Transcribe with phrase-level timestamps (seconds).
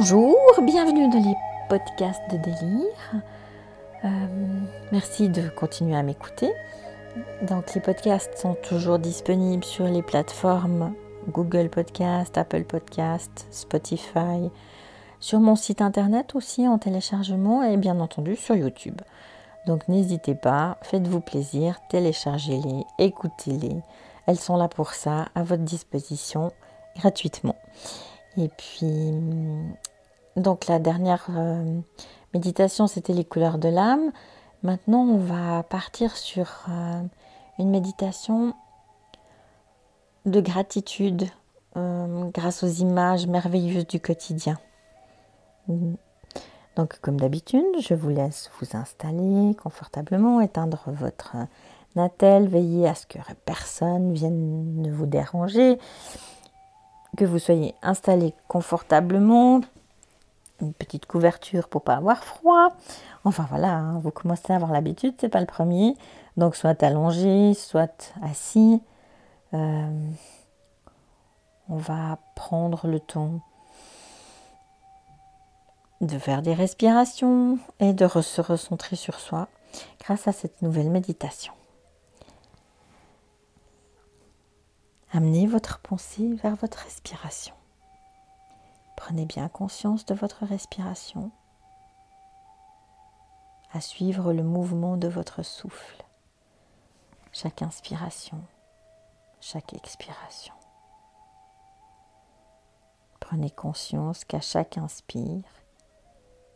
[0.00, 1.34] Bonjour, bienvenue dans les
[1.68, 3.14] podcasts de délire.
[4.04, 4.08] Euh,
[4.92, 6.52] merci de continuer à m'écouter.
[7.42, 10.94] Donc les podcasts sont toujours disponibles sur les plateformes
[11.30, 14.52] Google Podcast, Apple Podcast, Spotify,
[15.18, 19.00] sur mon site internet aussi en téléchargement et bien entendu sur YouTube.
[19.66, 23.82] Donc n'hésitez pas, faites-vous plaisir, téléchargez-les, écoutez-les.
[24.26, 26.52] Elles sont là pour ça, à votre disposition,
[26.94, 27.56] gratuitement.
[28.36, 29.12] Et puis,
[30.38, 31.80] donc la dernière euh,
[32.34, 34.12] méditation, c'était les couleurs de l'âme.
[34.62, 37.02] Maintenant, on va partir sur euh,
[37.58, 38.54] une méditation
[40.26, 41.28] de gratitude
[41.76, 44.58] euh, grâce aux images merveilleuses du quotidien.
[46.76, 51.36] Donc, comme d'habitude, je vous laisse vous installer confortablement, éteindre votre
[51.94, 55.78] natel, veiller à ce que personne vienne ne vous déranger
[57.18, 59.60] que vous soyez installé confortablement,
[60.60, 62.76] une petite couverture pour pas avoir froid.
[63.24, 65.96] Enfin voilà, hein, vous commencez à avoir l'habitude, c'est pas le premier.
[66.36, 68.80] Donc soit allongé, soit assis.
[69.54, 70.10] Euh,
[71.68, 73.40] on va prendre le temps
[76.00, 79.48] de faire des respirations et de se recentrer sur soi
[80.00, 81.52] grâce à cette nouvelle méditation.
[85.12, 87.57] Amenez votre pensée vers votre respiration.
[88.98, 91.30] Prenez bien conscience de votre respiration,
[93.72, 96.04] à suivre le mouvement de votre souffle,
[97.32, 98.42] chaque inspiration,
[99.40, 100.52] chaque expiration.
[103.20, 105.44] Prenez conscience qu'à chaque inspire,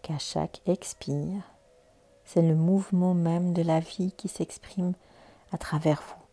[0.02, 1.44] qu'à chaque expire,
[2.24, 4.94] c'est le mouvement même de la vie qui s'exprime
[5.52, 6.24] à travers vous.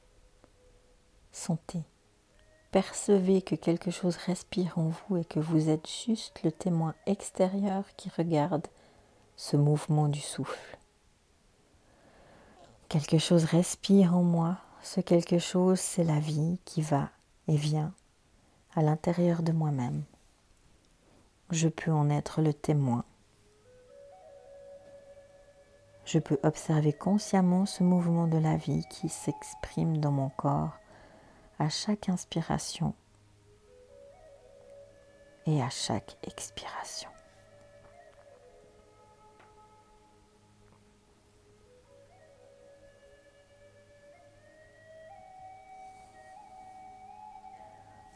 [1.32, 1.84] Sentez
[2.72, 7.84] Percevez que quelque chose respire en vous et que vous êtes juste le témoin extérieur
[7.98, 8.68] qui regarde
[9.36, 10.78] ce mouvement du souffle.
[12.88, 17.10] Quelque chose respire en moi, ce quelque chose c'est la vie qui va
[17.48, 17.92] et vient
[18.76, 20.04] à l'intérieur de moi-même.
[21.50, 23.04] Je peux en être le témoin.
[26.06, 30.78] Je peux observer consciemment ce mouvement de la vie qui s'exprime dans mon corps
[31.60, 32.96] à chaque inspiration
[35.46, 37.10] et à chaque expiration.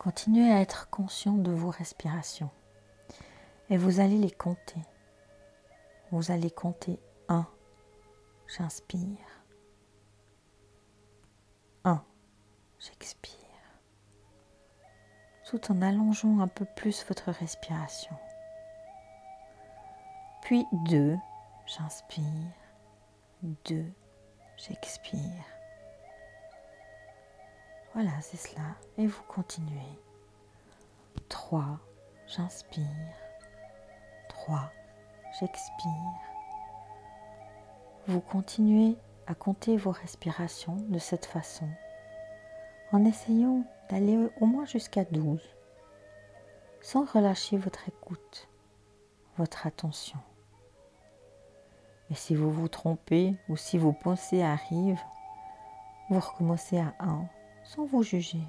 [0.03, 2.49] Continuez à être conscient de vos respirations
[3.69, 4.81] et vous allez les compter.
[6.11, 6.99] Vous allez compter
[7.29, 7.47] 1.
[8.47, 9.17] J'inspire.
[11.85, 12.03] 1.
[12.85, 13.31] J'expire.
[15.45, 18.13] Tout en allongeant un peu plus votre respiration.
[20.41, 21.15] Puis 2,
[21.65, 22.25] j'inspire.
[23.41, 23.85] 2,
[24.57, 25.45] j'expire.
[27.93, 28.75] Voilà, c'est cela.
[28.97, 29.99] Et vous continuez.
[31.29, 31.79] 3,
[32.27, 32.83] j'inspire.
[34.27, 34.71] 3,
[35.39, 36.19] j'expire.
[38.07, 41.69] Vous continuez à compter vos respirations de cette façon
[42.93, 45.41] en essayant d'aller au moins jusqu'à 12,
[46.79, 48.47] sans relâcher votre écoute,
[49.37, 50.19] votre attention.
[52.11, 55.01] Et si vous vous trompez ou si vos pensées arrivent,
[56.09, 57.25] vous recommencez à 1
[57.63, 58.43] sans vous juger.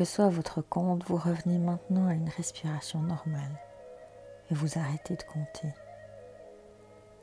[0.00, 3.60] Que soit votre compte, vous revenez maintenant à une respiration normale
[4.50, 5.74] et vous arrêtez de compter.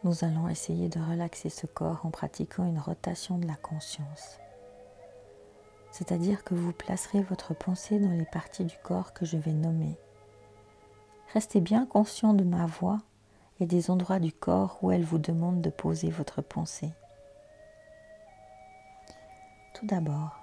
[0.03, 4.37] Nous allons essayer de relaxer ce corps en pratiquant une rotation de la conscience.
[5.89, 9.97] C'est-à-dire que vous placerez votre pensée dans les parties du corps que je vais nommer.
[11.33, 12.99] Restez bien conscient de ma voix
[13.59, 16.93] et des endroits du corps où elle vous demande de poser votre pensée.
[19.73, 20.36] Tout d'abord,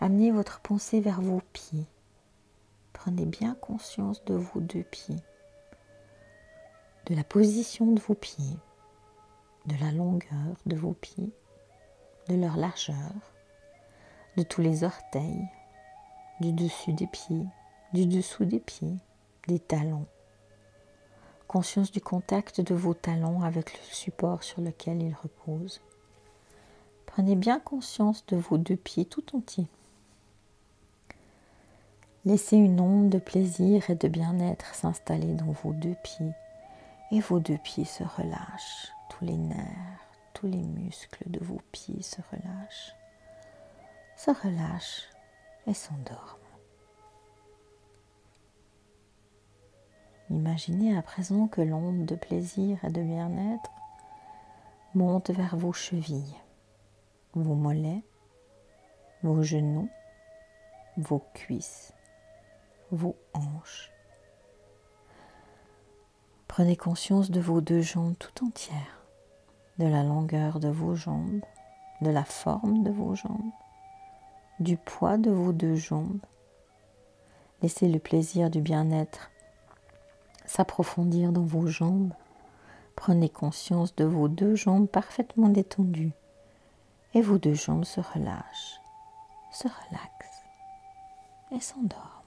[0.00, 1.86] Amenez votre pensée vers vos pieds.
[2.92, 5.18] Prenez bien conscience de vos deux pieds,
[7.06, 8.56] de la position de vos pieds,
[9.66, 11.32] de la longueur de vos pieds,
[12.28, 13.10] de leur largeur,
[14.36, 15.48] de tous les orteils,
[16.38, 17.46] du dessus des pieds,
[17.92, 18.98] du dessous des pieds,
[19.48, 20.06] des talons.
[21.48, 25.80] Conscience du contact de vos talons avec le support sur lequel ils reposent.
[27.06, 29.66] Prenez bien conscience de vos deux pieds tout entiers.
[32.24, 36.32] Laissez une onde de plaisir et de bien-être s'installer dans vos deux pieds
[37.10, 38.92] et vos deux pieds se relâchent.
[39.08, 42.94] Tous les nerfs, tous les muscles de vos pieds se relâchent,
[44.16, 45.08] se relâchent
[45.66, 46.38] et s'endorment.
[50.30, 53.70] Imaginez à présent que l'onde de plaisir et de bien-être
[54.94, 56.36] monte vers vos chevilles,
[57.32, 58.02] vos mollets,
[59.22, 59.88] vos genoux,
[60.98, 61.94] vos cuisses,
[62.90, 63.90] vos hanches.
[66.46, 69.02] Prenez conscience de vos deux jambes tout entières,
[69.78, 71.42] de la longueur de vos jambes,
[72.00, 73.52] de la forme de vos jambes,
[74.60, 76.20] du poids de vos deux jambes.
[77.62, 79.30] Laissez le plaisir du bien-être
[80.46, 82.12] s'approfondir dans vos jambes.
[82.96, 86.12] Prenez conscience de vos deux jambes parfaitement détendues
[87.14, 88.80] et vos deux jambes se relâchent,
[89.52, 90.44] se relaxent
[91.52, 92.17] et s'endorment.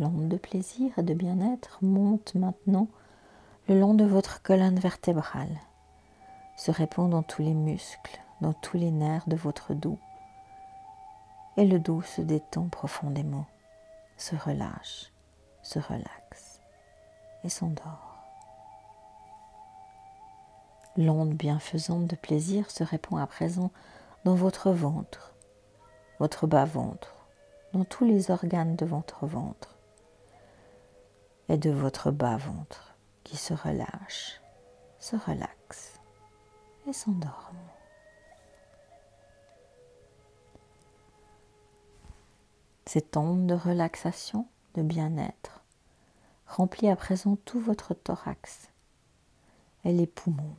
[0.00, 2.88] L'onde de plaisir et de bien-être monte maintenant
[3.68, 5.60] le long de votre colonne vertébrale,
[6.56, 9.98] se répand dans tous les muscles, dans tous les nerfs de votre dos
[11.58, 13.44] et le dos se détend profondément,
[14.16, 15.12] se relâche,
[15.60, 16.62] se relaxe
[17.44, 18.24] et s'endort.
[20.96, 23.70] L'onde bienfaisante de plaisir se répand à présent
[24.24, 25.34] dans votre ventre,
[26.20, 27.26] votre bas-ventre,
[27.74, 29.76] dans tous les organes de votre ventre
[31.50, 32.94] et de votre bas-ventre
[33.24, 34.40] qui se relâche,
[35.00, 35.98] se relaxe
[36.86, 37.56] et s'endorme.
[42.86, 45.64] Cette onde de relaxation, de bien-être,
[46.46, 48.68] remplit à présent tout votre thorax
[49.82, 50.54] et les poumons,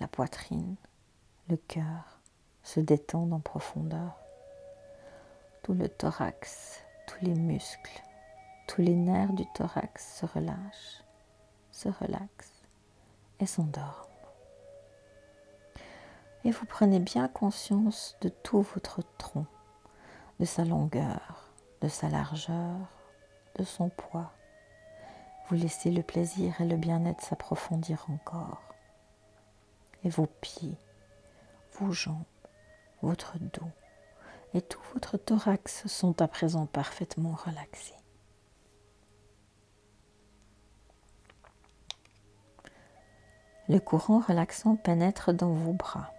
[0.00, 0.74] la poitrine,
[1.48, 2.18] le cœur
[2.64, 4.18] se détendent en profondeur.
[5.62, 8.02] Tout le thorax, tous les muscles,
[8.68, 11.02] tous les nerfs du thorax se relâchent,
[11.72, 12.62] se relaxent
[13.40, 14.06] et s'endorment.
[16.44, 19.46] Et vous prenez bien conscience de tout votre tronc,
[20.38, 21.50] de sa longueur,
[21.80, 22.76] de sa largeur,
[23.56, 24.32] de son poids.
[25.48, 28.62] Vous laissez le plaisir et le bien-être s'approfondir encore.
[30.04, 30.78] Et vos pieds,
[31.80, 32.22] vos jambes,
[33.02, 33.70] votre dos
[34.54, 37.94] et tout votre thorax sont à présent parfaitement relaxés.
[43.68, 46.10] Le courant relaxant pénètre dans vos bras,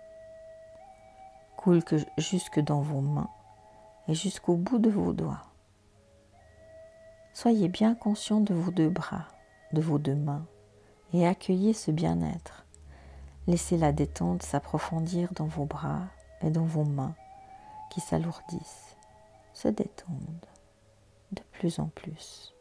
[1.58, 1.82] coule
[2.20, 3.29] jusque dans vos mains
[4.08, 5.41] et jusqu'au bout de vos doigts.
[7.34, 9.25] Soyez bien conscient de vos deux bras,
[9.74, 10.46] de vos deux mains,
[11.12, 12.68] et accueillez ce bien-être.
[13.48, 16.03] Laissez la détente s'approfondir dans vos bras
[16.41, 17.15] et dans vos mains
[17.89, 18.96] qui s'alourdissent,
[19.53, 20.46] se détendent
[21.32, 22.53] de plus en plus,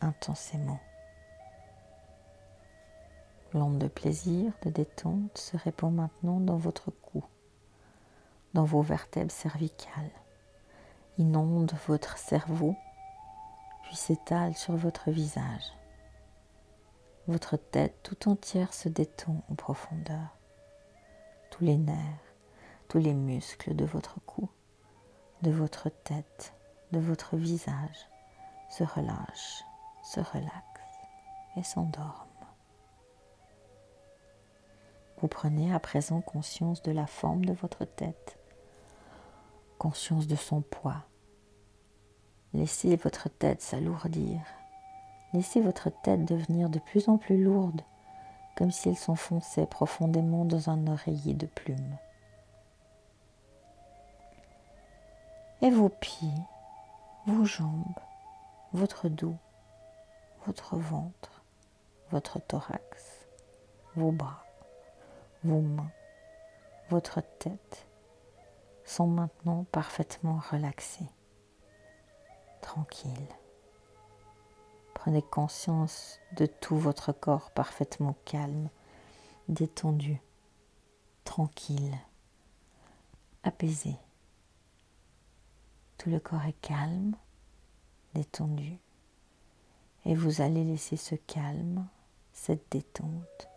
[0.00, 0.78] intensément.
[3.54, 7.24] L'onde de plaisir, de détente se répand maintenant dans votre cou,
[8.52, 10.10] dans vos vertèbres cervicales,
[11.16, 12.76] inonde votre cerveau
[13.88, 15.72] puis s'étale sur votre visage.
[17.26, 20.36] Votre tête tout entière se détend en profondeur.
[21.50, 22.34] Tous les nerfs,
[22.88, 24.50] tous les muscles de votre cou,
[25.40, 26.52] de votre tête,
[26.92, 28.08] de votre visage
[28.70, 29.64] se relâchent,
[30.02, 30.68] se relaxent
[31.56, 32.27] et s'endorment.
[35.20, 38.38] Vous prenez à présent conscience de la forme de votre tête,
[39.78, 41.04] conscience de son poids,
[42.54, 44.40] Laissez votre tête s'alourdir.
[45.34, 47.82] Laissez votre tête devenir de plus en plus lourde,
[48.56, 51.98] comme si elle s'enfonçait profondément dans un oreiller de plumes.
[55.60, 56.28] Et vos pieds,
[57.26, 57.98] vos jambes,
[58.72, 59.36] votre dos,
[60.46, 61.42] votre ventre,
[62.10, 63.28] votre thorax,
[63.94, 64.44] vos bras,
[65.48, 65.90] vos mains,
[66.90, 67.86] votre tête
[68.84, 71.08] sont maintenant parfaitement relaxés
[72.68, 73.28] tranquille.
[74.92, 78.68] Prenez conscience de tout votre corps parfaitement calme,
[79.48, 80.20] détendu,
[81.24, 81.96] tranquille,
[83.42, 83.96] apaisé.
[85.96, 87.16] Tout le corps est calme,
[88.14, 88.78] détendu.
[90.04, 91.86] Et vous allez laisser ce calme,
[92.32, 93.48] cette détente,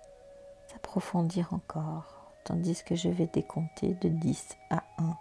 [0.81, 5.15] s'approfondir encore, tandis que je vais décompter de 10 à 1.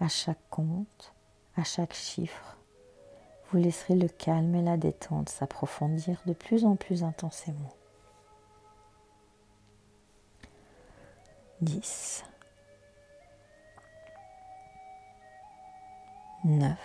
[0.00, 1.14] À chaque compte,
[1.56, 2.58] à chaque chiffre,
[3.50, 7.72] vous laisserez le calme et la détente s'approfondir de plus en plus intensément.
[11.62, 12.24] 10,
[16.44, 16.76] 9,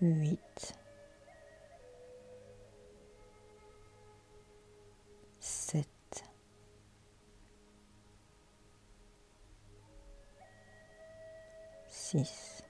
[0.00, 0.85] 8,
[12.06, 12.62] 6,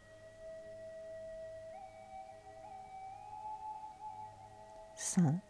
[4.96, 5.42] 5,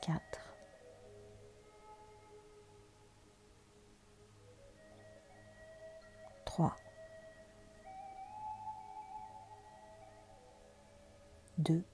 [0.00, 0.20] 4,
[6.44, 6.76] 3,
[11.58, 11.84] 2,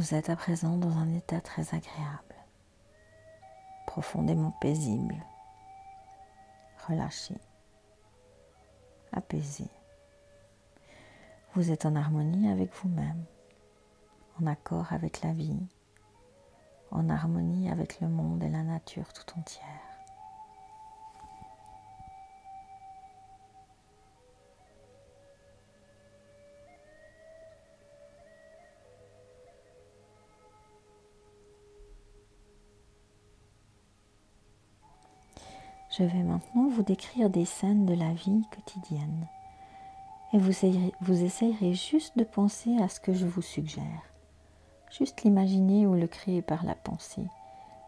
[0.00, 2.34] Vous êtes à présent dans un état très agréable,
[3.86, 5.14] profondément paisible,
[6.88, 7.34] relâché,
[9.12, 9.66] apaisé.
[11.54, 13.26] Vous êtes en harmonie avec vous-même,
[14.40, 15.68] en accord avec la vie,
[16.90, 19.89] en harmonie avec le monde et la nature tout entière.
[36.00, 39.28] Je vais maintenant vous décrire des scènes de la vie quotidienne
[40.32, 40.66] et vous,
[41.02, 44.02] vous essayerez juste de penser à ce que je vous suggère.
[44.90, 47.26] Juste l'imaginer ou le créer par la pensée,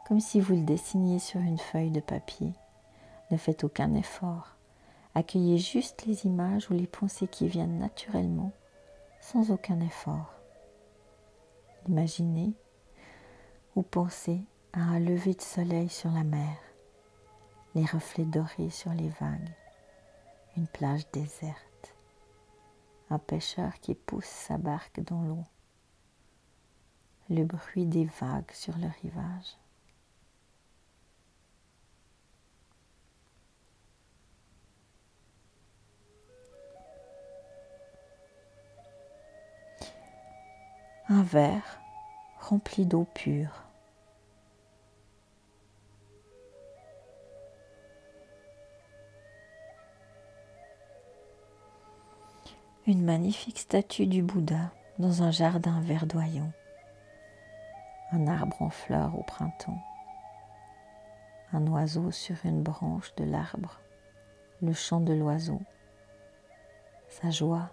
[0.06, 2.52] comme si vous le dessiniez sur une feuille de papier.
[3.30, 4.56] Ne faites aucun effort.
[5.14, 8.52] Accueillez juste les images ou les pensées qui viennent naturellement,
[9.22, 10.34] sans aucun effort.
[11.88, 12.52] Imaginez
[13.74, 14.42] ou pensez
[14.74, 16.58] à un lever de soleil sur la mer,
[17.74, 19.54] les reflets dorés sur les vagues,
[20.56, 21.94] une plage déserte,
[23.08, 25.44] un pêcheur qui pousse sa barque dans l'eau,
[27.30, 29.56] le bruit des vagues sur le rivage.
[41.08, 41.80] Un verre
[42.38, 43.71] rempli d'eau pure.
[52.92, 56.52] Une magnifique statue du Bouddha dans un jardin verdoyant
[58.10, 59.82] un arbre en fleurs au printemps,
[61.54, 63.80] un oiseau sur une branche de l'arbre,
[64.60, 65.62] le chant de l'oiseau,
[67.08, 67.70] sa joie.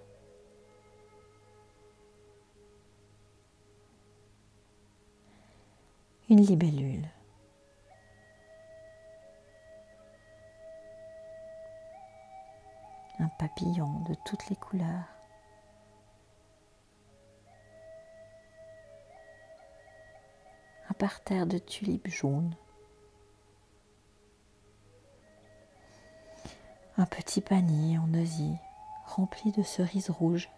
[6.30, 7.10] Une libellule.
[13.41, 15.19] Un papillon de toutes les couleurs.
[21.00, 22.53] parterre de tulipes jaunes.
[26.98, 28.58] Un petit panier en osier
[29.05, 30.51] rempli de cerises rouges.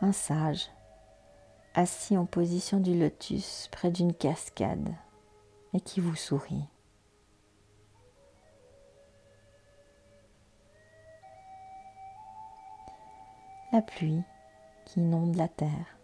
[0.00, 0.70] Un sage
[1.74, 4.94] assis en position du lotus près d'une cascade
[5.72, 6.68] et qui vous sourit.
[13.74, 14.22] La pluie
[14.84, 15.98] qui inonde la terre.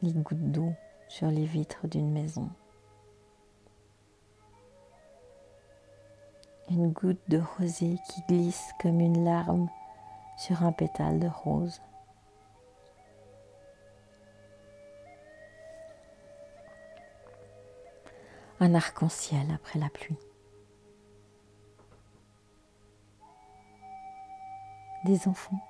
[0.00, 0.72] Les gouttes d'eau
[1.06, 2.48] sur les vitres d'une maison.
[6.70, 9.68] Une goutte de rosée qui glisse comme une larme
[10.38, 11.82] sur un pétale de rose.
[18.60, 20.16] Un arc-en-ciel après la pluie.
[25.04, 25.60] Des enfants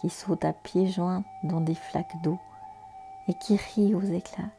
[0.00, 2.38] qui sautent à pieds joints dans des flaques d'eau
[3.28, 4.50] et qui rient aux éclats.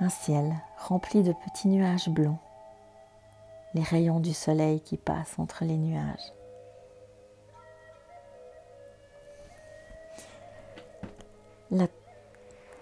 [0.00, 2.38] Un ciel rempli de petits nuages blancs,
[3.74, 6.32] les rayons du soleil qui passent entre les nuages.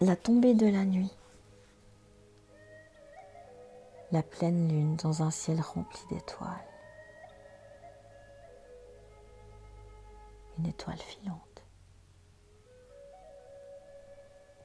[0.00, 1.12] La, tombée de la nuit.
[4.12, 6.50] La pleine lune dans un ciel rempli d'étoiles.
[10.58, 11.64] Une étoile filante.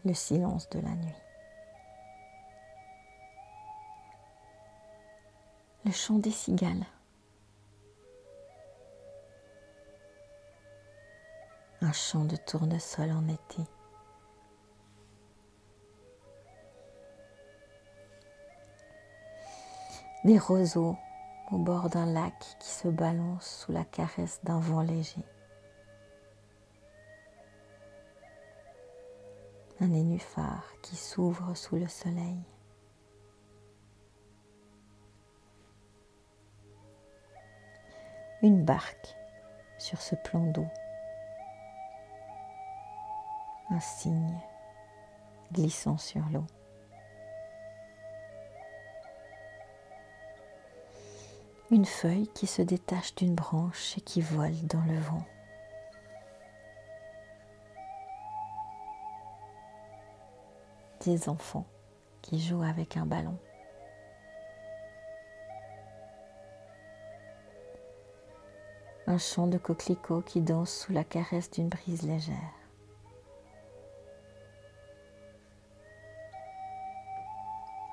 [0.03, 1.15] Le silence de la nuit.
[5.85, 6.85] Le chant des cigales.
[11.79, 13.63] Un chant de tournesol en été.
[20.27, 20.97] Des roseaux
[21.53, 25.23] au bord d'un lac qui se balance sous la caresse d'un vent léger.
[29.79, 32.43] Un nénuphar qui s'ouvre sous le soleil.
[38.41, 39.15] Une barque
[39.77, 40.67] sur ce plan d'eau.
[43.69, 44.37] Un cygne
[45.53, 46.45] glissant sur l'eau.
[51.69, 55.23] Une feuille qui se détache d'une branche et qui vole dans le vent.
[61.03, 61.65] Des enfants
[62.21, 63.37] qui jouent avec un ballon.
[69.05, 72.35] Un chant de coquelicots qui danse sous la caresse d'une brise légère.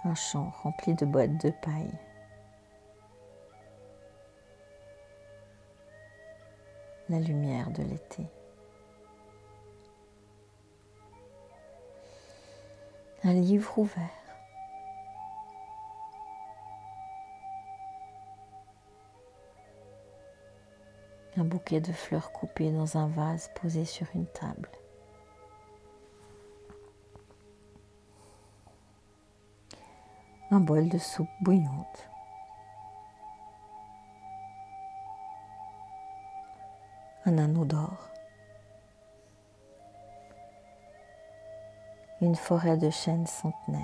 [0.04, 1.98] Un champ rempli de boîtes de paille.
[7.08, 8.26] La lumière de l'été.
[13.22, 14.10] Un livre ouvert.
[21.36, 24.70] Un bouquet de fleurs coupées dans un vase posé sur une table.
[30.50, 32.13] Un bol de soupe bouillante.
[37.26, 38.10] Un anneau d'or.
[42.20, 43.82] Une forêt de chênes centenaires.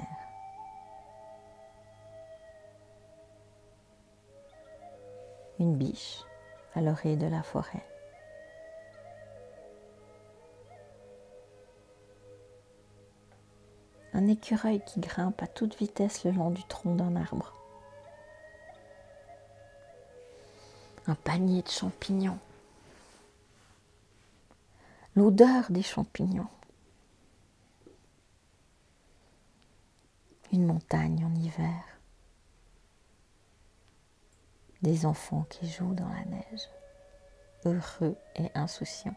[5.59, 6.25] Une biche
[6.75, 7.85] à l'oreille de la forêt.
[14.13, 17.55] Un écureuil qui grimpe à toute vitesse le long du tronc d'un arbre.
[21.07, 22.39] Un panier de champignons
[25.17, 26.49] l'odeur des champignons.
[30.53, 31.85] Une montagne en hiver.
[34.83, 36.69] Des enfants qui jouent dans la neige,
[37.65, 39.15] heureux et insouciants.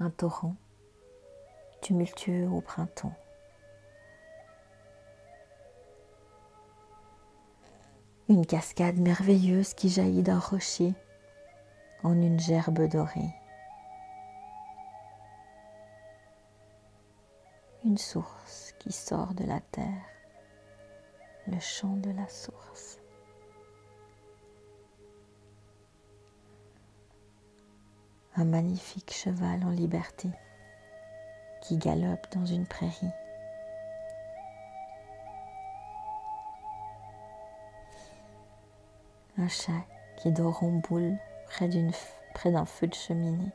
[0.00, 0.56] Un torrent
[1.82, 3.14] tumultueux au printemps.
[8.28, 10.92] Une cascade merveilleuse qui jaillit d'un rocher
[12.02, 13.34] en une gerbe dorée.
[17.84, 20.04] Une source qui sort de la terre,
[21.46, 22.98] le chant de la source.
[28.36, 30.28] Un magnifique cheval en liberté
[31.62, 33.10] qui galope dans une prairie.
[39.38, 41.70] Un chat qui dort en boule près,
[42.34, 43.52] près d'un feu de cheminée.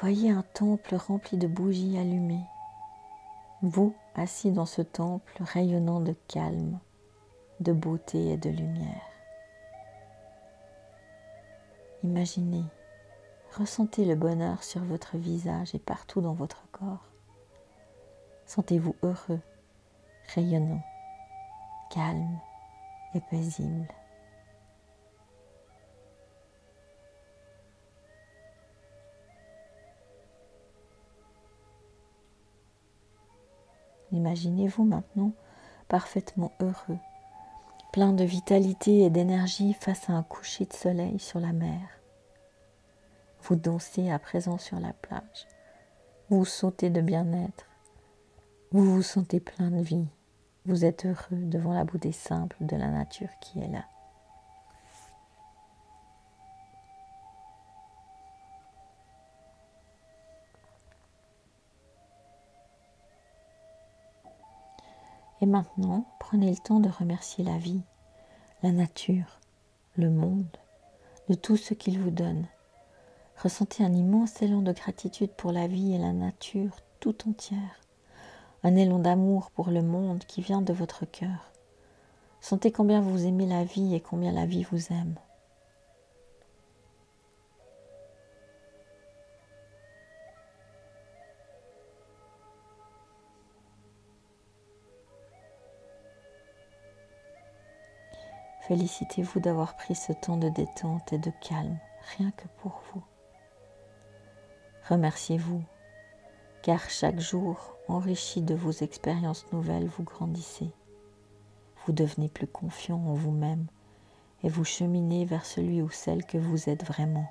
[0.00, 2.44] Voyez un temple rempli de bougies allumées.
[3.62, 6.78] Vous, assis dans ce temple rayonnant de calme,
[7.60, 9.02] de beauté et de lumière.
[12.02, 12.64] Imaginez,
[13.56, 17.08] ressentez le bonheur sur votre visage et partout dans votre corps.
[18.44, 19.40] Sentez-vous heureux
[20.34, 20.82] rayonnant,
[21.90, 22.38] calme
[23.14, 23.88] et paisible.
[34.12, 35.32] Imaginez-vous maintenant
[35.88, 36.98] parfaitement heureux,
[37.92, 41.80] plein de vitalité et d'énergie face à un coucher de soleil sur la mer.
[43.42, 45.48] Vous dansez à présent sur la plage,
[46.30, 47.66] vous sautez de bien-être,
[48.74, 50.04] vous vous sentez plein de vie.
[50.66, 53.84] Vous êtes heureux devant la beauté simple de la nature qui est là.
[65.40, 67.82] Et maintenant, prenez le temps de remercier la vie,
[68.64, 69.38] la nature,
[69.96, 70.48] le monde,
[71.28, 72.48] de tout ce qu'il vous donne.
[73.40, 77.83] Ressentez un immense élan de gratitude pour la vie et la nature tout entière,
[78.64, 81.52] un élan d'amour pour le monde qui vient de votre cœur.
[82.40, 85.14] Sentez combien vous aimez la vie et combien la vie vous aime.
[98.66, 101.78] Félicitez-vous d'avoir pris ce temps de détente et de calme,
[102.16, 103.02] rien que pour vous.
[104.88, 105.62] Remerciez-vous,
[106.64, 110.70] car chaque jour, enrichi de vos expériences nouvelles, vous grandissez.
[111.84, 113.66] Vous devenez plus confiant en vous-même
[114.42, 117.30] et vous cheminez vers celui ou celle que vous êtes vraiment,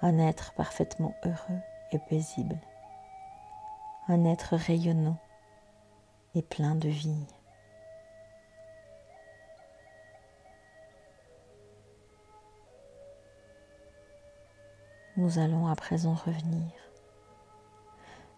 [0.00, 1.60] un être parfaitement heureux
[1.92, 2.58] et paisible,
[4.08, 5.18] un être rayonnant
[6.34, 7.26] et plein de vie.
[15.18, 16.81] Nous allons à présent revenir.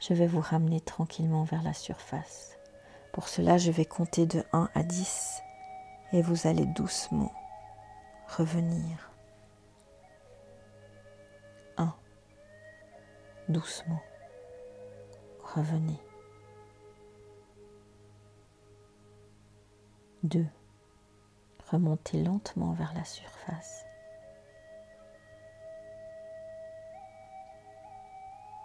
[0.07, 2.59] Je vais vous ramener tranquillement vers la surface.
[3.15, 5.41] Pour cela, je vais compter de 1 à 10
[6.13, 7.33] et vous allez doucement
[8.37, 9.11] revenir.
[11.79, 11.95] 1.
[13.49, 14.03] Doucement.
[15.55, 15.99] Revenez.
[20.25, 20.45] 2.
[21.71, 23.87] Remontez lentement vers la surface.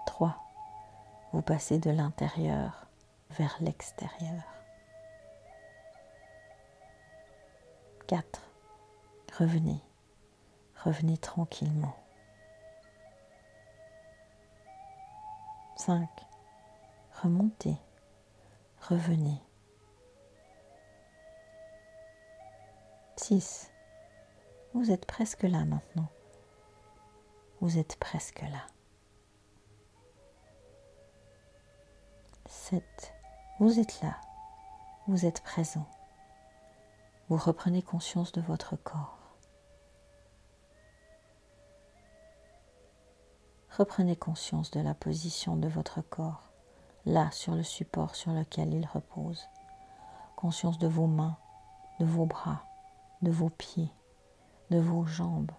[0.06, 0.49] 3.
[1.32, 2.88] Vous passez de l'intérieur
[3.32, 4.44] vers l'extérieur.
[8.08, 8.42] 4.
[9.38, 9.80] Revenez.
[10.84, 11.96] Revenez tranquillement.
[15.78, 16.10] 5.
[17.22, 17.78] Remontez.
[18.82, 19.42] Revenez.
[23.18, 23.70] 6.
[24.74, 26.10] Vous êtes presque là maintenant.
[27.62, 28.66] Vous êtes presque là.
[32.50, 33.14] 7.
[33.60, 34.18] Vous êtes là,
[35.08, 35.86] vous êtes présent.
[37.28, 39.20] Vous reprenez conscience de votre corps.
[43.78, 46.50] Reprenez conscience de la position de votre corps,
[47.06, 49.48] là sur le support sur lequel il repose.
[50.36, 51.38] Conscience de vos mains,
[52.00, 52.64] de vos bras,
[53.22, 53.94] de vos pieds,
[54.72, 55.52] de vos jambes,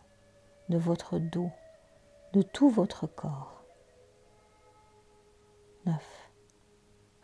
[0.69, 1.53] de votre dos,
[2.33, 3.63] de tout votre corps.
[5.87, 6.20] 9.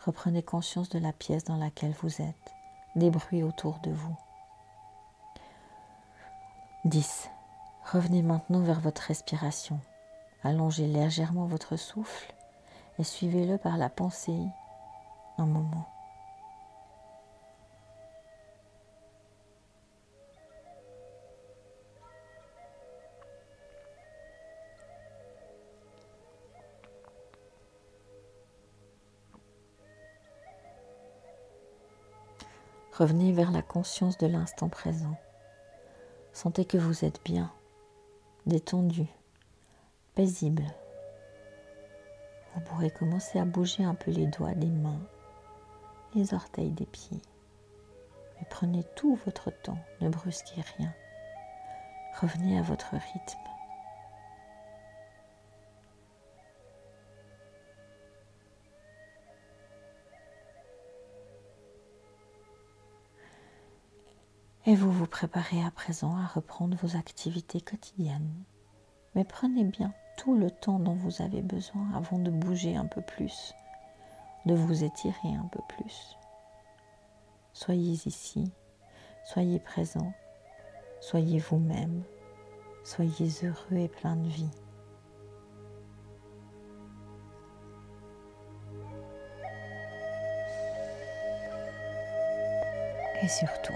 [0.06, 2.54] Reprenez conscience de la pièce dans laquelle vous êtes,
[2.94, 4.16] des bruits autour de vous.
[6.84, 7.28] 10.
[7.92, 9.80] Revenez maintenant vers votre respiration.
[10.44, 12.32] Allongez légèrement votre souffle
[13.00, 14.38] et suivez-le par la pensée
[15.38, 15.88] un moment.
[32.98, 35.18] Revenez vers la conscience de l'instant présent.
[36.32, 37.52] Sentez que vous êtes bien,
[38.46, 39.04] détendu,
[40.14, 40.64] paisible.
[42.54, 45.02] Vous pourrez commencer à bouger un peu les doigts des mains,
[46.14, 47.20] les orteils des pieds.
[48.38, 50.94] Mais prenez tout votre temps, ne brusquez rien.
[52.18, 53.55] Revenez à votre rythme.
[64.68, 68.34] Et vous vous préparez à présent à reprendre vos activités quotidiennes.
[69.14, 73.00] Mais prenez bien tout le temps dont vous avez besoin avant de bouger un peu
[73.00, 73.54] plus,
[74.44, 76.16] de vous étirer un peu plus.
[77.52, 78.50] Soyez ici,
[79.24, 80.12] soyez présent,
[81.00, 82.02] soyez vous-même,
[82.82, 84.50] soyez heureux et plein de vie.
[93.22, 93.72] Et surtout,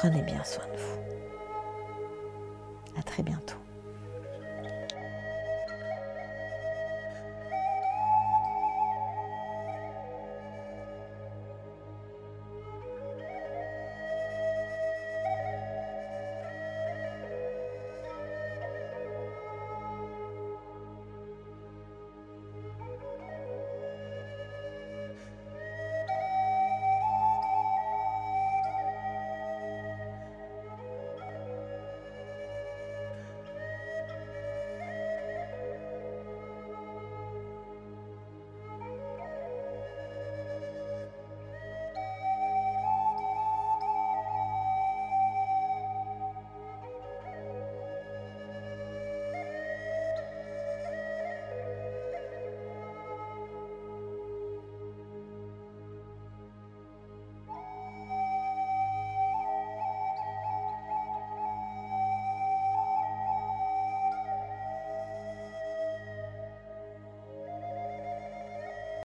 [0.00, 1.00] Prenez bien soin de vous.
[2.96, 3.56] À très bientôt.